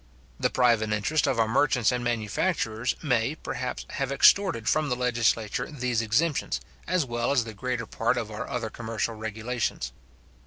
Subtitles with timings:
[0.39, 5.69] The private interest of our merchants and manufacturers may, perhaps, have extorted from the legislature
[5.69, 9.91] these exemptions, as well as the greater part of our other commercial regulations.